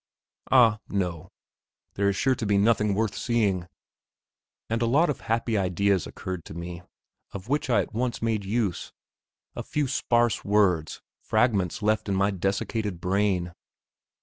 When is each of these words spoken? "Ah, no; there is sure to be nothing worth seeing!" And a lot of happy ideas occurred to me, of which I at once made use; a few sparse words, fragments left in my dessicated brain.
"Ah, 0.49 0.79
no; 0.89 1.29
there 1.93 2.09
is 2.09 2.15
sure 2.15 2.33
to 2.33 2.45
be 2.47 2.57
nothing 2.57 2.95
worth 2.95 3.15
seeing!" 3.15 3.67
And 4.67 4.81
a 4.81 4.87
lot 4.87 5.11
of 5.11 5.19
happy 5.19 5.55
ideas 5.59 6.07
occurred 6.07 6.43
to 6.45 6.55
me, 6.55 6.81
of 7.33 7.49
which 7.49 7.69
I 7.69 7.81
at 7.81 7.93
once 7.93 8.19
made 8.19 8.43
use; 8.43 8.91
a 9.55 9.61
few 9.61 9.87
sparse 9.87 10.43
words, 10.43 11.03
fragments 11.19 11.83
left 11.83 12.09
in 12.09 12.15
my 12.15 12.31
dessicated 12.31 12.99
brain. 12.99 13.53